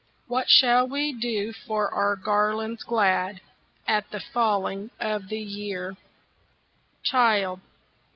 What 0.25 0.49
shall 0.49 0.87
we 0.87 1.13
do 1.13 1.53
for 1.53 1.93
our 1.93 2.15
garlands 2.15 2.83
glad 2.83 3.39
At 3.87 4.09
the 4.09 4.19
falling 4.19 4.89
of 4.99 5.27
the 5.29 5.37
year?" 5.41 5.95
"Child! 7.03 7.59